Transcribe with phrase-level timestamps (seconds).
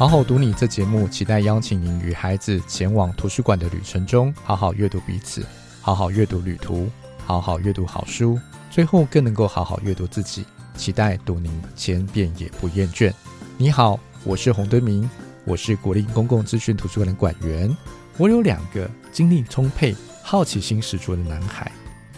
[0.00, 5.44] 好好读你这节目，期待邀请您与孩子前往图书馆的旅程中，好好阅读彼此，
[5.82, 6.88] 好好阅读旅途，
[7.26, 8.40] 好好阅读好书，
[8.70, 10.46] 最后更能够好好阅读自己。
[10.74, 13.12] 期待读您千遍也不厌倦。
[13.58, 15.06] 你好，我是洪敦明，
[15.44, 17.76] 我是国立公共资讯图书馆的馆员。
[18.16, 21.70] 我有两个精力充沛、好奇心十足的男孩，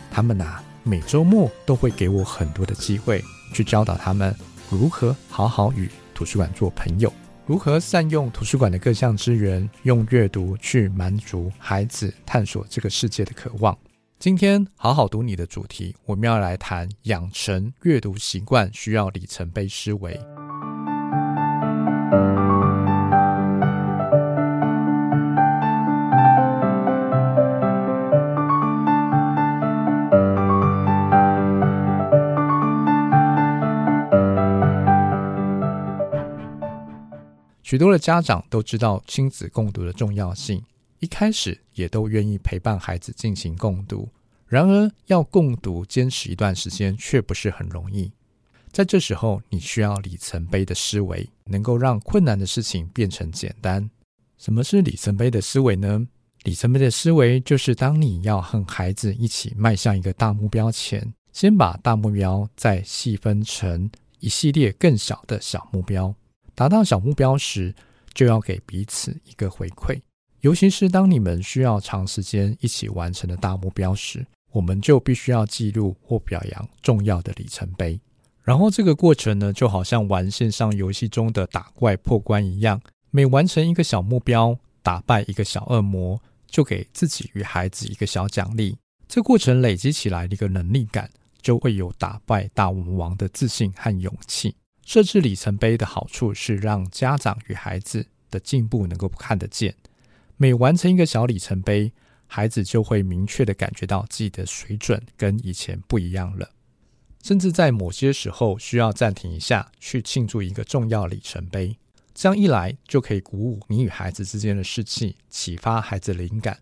[0.09, 3.21] 他们啊，每周末都会给我很多的机会，
[3.53, 4.33] 去教导他们
[4.71, 7.13] 如何好好与图书馆做朋友。
[7.45, 13.77] 如何善用图书馆的各项资源，用阅读去满足孩子探索这个世界的渴望？
[14.21, 20.19] 今天好好读你的主题，我们要来谈养成阅读习惯需要里程碑思维。
[37.73, 40.63] 许多的家长都知道亲子共读的重要性，
[40.99, 44.07] 一开始也都愿意陪伴孩子进行共读。
[44.47, 48.13] 然而，要共读坚持一段时间却不是很容易。
[48.71, 53.89] 在这时候，你需要里程碑的思维，能够让困难的事情变成简单。
[54.37, 56.07] 什么是里程碑的思维呢？
[56.43, 66.15] 里程碑的思维就是当你要和孩子一起迈向一个大目标前，先把大目标再细分成一系列更小的小目标。
[66.55, 67.75] 达到小目标时，
[68.15, 70.01] 就要给彼此一个回馈。
[70.41, 78.01] 尤其是当你们需要长时间一起完成的大目标时，我们就必须要记录或表扬重要的里程碑。
[78.43, 82.81] 然后这个过程呢，就好像玩线上游戏中的打怪破关一样，
[83.11, 88.77] 每完成一个小目标，打败一个小恶魔，就给自己与孩子一个小奖励。
[89.07, 91.09] 这过程累积起来的一个能力感，
[91.41, 94.57] 就会有打败大魔王的自信和勇气。
[94.85, 99.75] 设置里程碑的好处是让家长与孩子的进步能够看得见。
[100.37, 101.93] 每完成一个小里程碑，
[102.27, 106.51] 孩子就会明确地感觉到自己的水准跟以前不一样了。
[107.23, 111.77] 甚至在某些时候需要暂停一下，去庆祝一个重要里程碑。
[112.13, 116.59] 这样一来，就可以鼓舞你与孩子之间的士气，启发孩子灵感，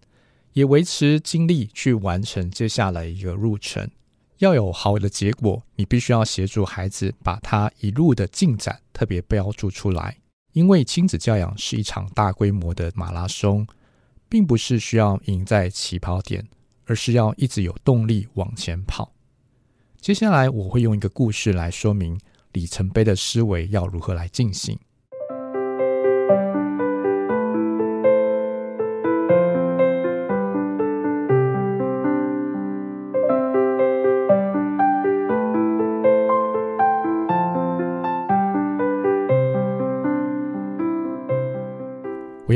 [0.52, 3.90] 也维持精力去完成接下来一个路程。
[4.40, 10.16] 要有好的结果，你必须要协助孩子把他一路的进展特别标注出来。
[10.52, 13.66] 因为亲子教养是一场大规模的马拉松，
[14.30, 16.48] 并不是需要赢在起跑点，
[16.86, 19.12] 而是要一直有动力往前跑。
[20.00, 22.18] 接下来我会用一个故事来说明
[22.52, 24.78] 里程碑的思维要如何来进行。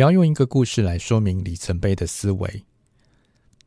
[0.04, 2.62] 要用一个故事来说明里程碑的思维。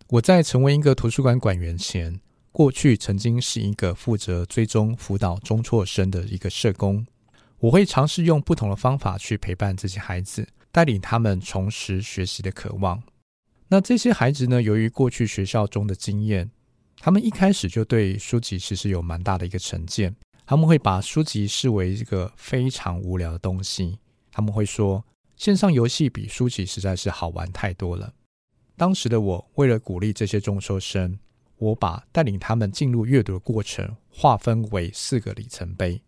[0.09, 2.21] 我在成为一个图书馆馆员前，
[2.51, 7.03] 过去曾经是一个负责追踪辅导中辍生的一个社工。
[7.57, 13.01] 我会尝试用不同的方法去陪伴这些孩子，带领他们重拾学习的渴望。
[13.69, 16.51] 那这些孩子呢，由于过去学校中的经验，
[16.99, 20.15] 他们一开始就对书籍其实有蛮大的一个成见，
[20.45, 23.97] 他们会把书籍视为一个非常无聊的东西。
[24.31, 25.03] 他们会说，
[25.37, 28.11] 线上游戏比书籍实在是好玩太多了。
[28.75, 31.17] 当时的我，为了鼓励这些中辍生，
[31.57, 36.01] 我把带领他们进入阅读的过程划分为四个里程碑。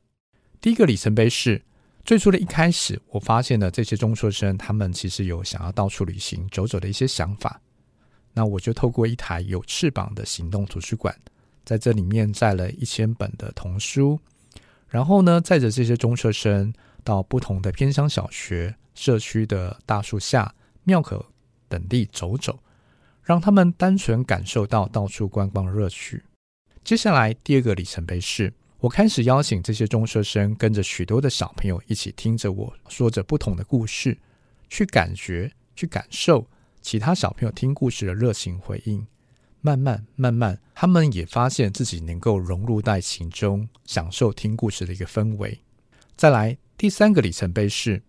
[0.60, 1.62] 第一个里程碑是
[2.04, 7.62] 最初的一开始，我发现了这些中辍生他们其实有想要到处旅行走走的一些想法。
[8.34, 11.16] 那我就透过一台有翅膀的行动图书馆，
[11.64, 14.20] 在这里面载了一千本的童书，
[14.88, 16.74] 然后呢，载着这些中辍生
[17.10, 18.76] 到不同的偏乡小学。
[18.94, 20.54] 社区的大树下、
[20.84, 21.26] 庙口
[21.70, 22.60] 等地走走，
[23.24, 26.22] 让他们单纯感受到到处观光的乐趣。
[26.84, 34.18] 接下来，第二个里程碑是，我开始邀请这些中学生跟着许多的小朋友一起听着我说着不同的故事，
[34.68, 36.46] 去感觉、去感受
[36.82, 39.08] 其他小朋友听故事的热情回应。
[39.62, 45.62] 慢慢慢慢，他们也发现自己能够融入在其中，享受听故事的一个氛围。
[46.18, 48.02] 再来，第三个里程碑是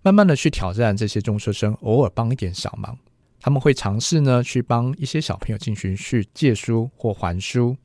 [0.00, 2.96] 慢慢的去挑战这些中学生，偶尔帮一点小忙。
[3.40, 7.76] 他们会尝试呢去帮一些小朋友进行去借书或还书，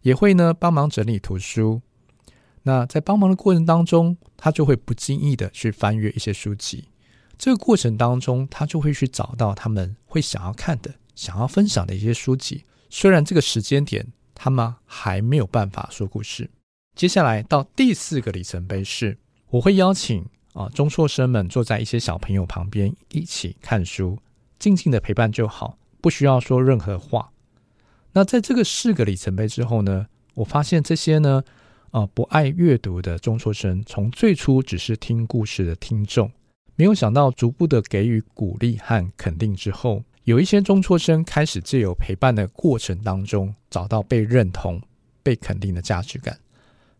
[0.00, 1.82] 也会呢帮忙整理图书。
[2.62, 6.88] 那在帮忙的过程当中，他就会不经意的去翻阅一些书籍。
[7.36, 12.64] 这个过程当中，他就会去找到他们会想要看的、想要分享的一些书籍。
[12.88, 16.48] 虽然这个时间点他们还没有办法说故事。
[16.94, 19.18] 接下来到第四个里程碑是，
[19.52, 24.18] 我会邀请啊中辍生们坐在一些小朋友旁边一起看书，
[24.58, 27.30] 静静的陪伴就好，不需要说任何话。
[28.12, 31.42] 那在这个四个里程碑之后呢，我发现这些呢。
[31.92, 36.32] 啊，不爱阅读的中辍生，从最初只是听故事的听众，
[36.74, 44.80] 没有想到逐步的给予鼓励和肯定之后，有一些中辍生开始借由陪伴的过程当中，找到被认同、
[45.22, 46.34] 被肯定的价值感，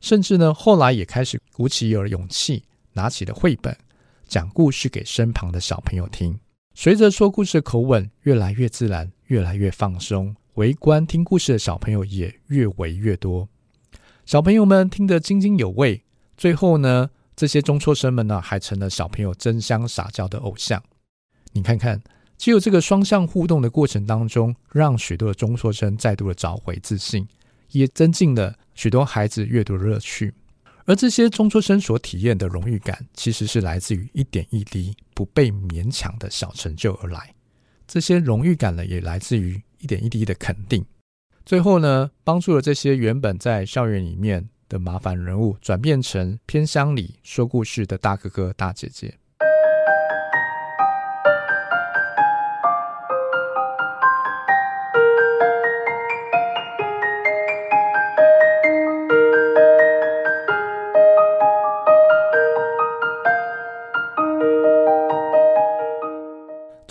[0.02, 3.75] 甚至呢，后来也开始鼓起有了勇气，拿起了绘本，
[4.26, 6.38] 讲故事给身旁的小朋友听。
[6.75, 13.49] 随着说故事的口吻越来越自然，越来越放松，围观听故事的小朋友也越围越多。
[14.26, 16.02] 小朋友们听得津津有味，
[16.37, 20.82] 最后呢，这些中辍生们呢，还成了小朋友争相撒娇的偶像。
[21.52, 22.02] 你看看，
[22.37, 27.28] 只有这个双向互动的过程当中，让许多的中辍生再度的找回自信，
[27.72, 30.32] 也增进了许多孩子阅读的乐趣。
[30.84, 37.34] 而这些中辍生所体验的荣誉感，其实是来自于一点一滴不被勉强的小成就而来。
[37.86, 40.84] 这些荣誉感呢，也来自于一点一滴的肯定。
[41.44, 49.19] 最后呢，帮助了这些原本在校园里面的麻烦人物，转变成偏乡里说故事的大哥哥、大姐姐。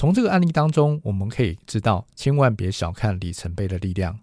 [0.01, 4.19] 从这个案例当中，我们可以知道，千万别小看里程碑的力量。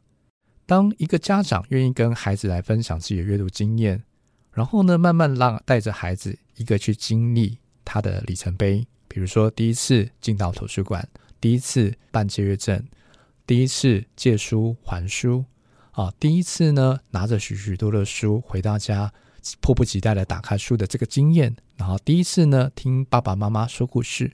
[0.67, 4.03] 当一个家长愿意跟孩子来分享自己的阅读经验，
[4.51, 11.09] 然后呢，慢慢让带着孩子一个去经历他的里程碑，比如说第一次进到图书馆，
[11.41, 12.85] 第一次办借阅证，
[13.47, 15.45] 第一次借书还书，
[15.93, 19.13] 啊，第一次呢拿着许许多的书回到家，
[19.61, 24.33] 迫不及待的打开书的这个经验，然后第一次呢听爸爸妈妈说故事，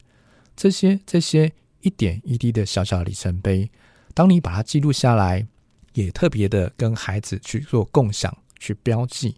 [0.56, 3.70] 这些这些一点一滴的小小里程碑，
[4.12, 5.46] 当你把它记录下来。
[5.94, 9.36] 也特别的跟孩子去做共享、去标记，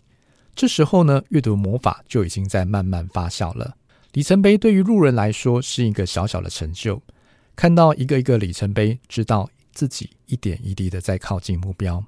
[0.55, 3.77] 这时候呢，阅读魔法就已经在慢慢发酵了。
[4.15, 7.03] 里程碑对于路人来说是一个小小的成就，
[7.55, 12.03] 看到一个一个里程碑，知道自己一点一滴的在靠近目标。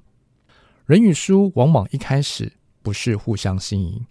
[0.86, 2.50] 人与书往往一开始
[2.82, 4.06] 不是互相吸引，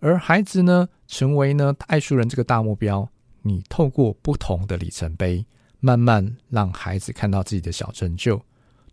[0.00, 3.10] 而孩子呢，成为呢爱书人这个大目标。
[3.48, 5.46] 你透过不同的里程碑，
[5.80, 8.40] 慢慢让孩子看到自己的小成就。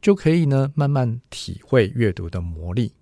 [0.02, 2.94] 就可以呢，慢慢体会阅读的魔力。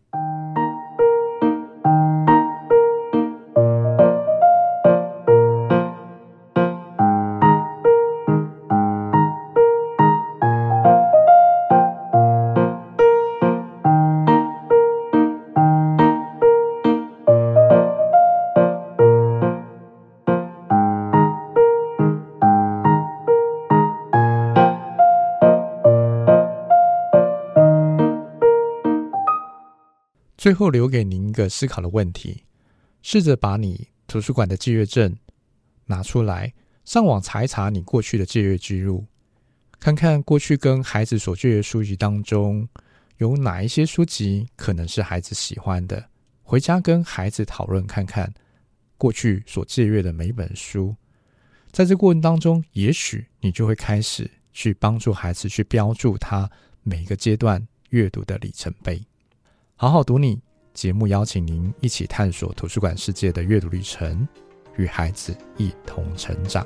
[30.43, 32.43] 最后留给您一个思考的问题：
[33.01, 35.15] 试着把你图书馆的借阅证
[35.85, 39.05] 拿出来，上网查一查你过去的借阅记录，
[39.79, 42.67] 看看过去跟孩子所借阅书籍当中
[43.19, 46.09] 有哪一些书籍可能是孩子喜欢的，
[46.41, 48.33] 回家跟孩子讨论看看
[48.97, 50.93] 过去所借阅的每一本书，
[51.71, 59.01] 在这过程当中，也许你就会开始去帮助孩子去标注他每个阶段阅读的里程碑。
[59.75, 60.39] 好好读你
[60.74, 64.25] 节目，邀请您一起探索图书馆世界的阅读旅程，
[64.77, 66.65] 与孩子一同成长。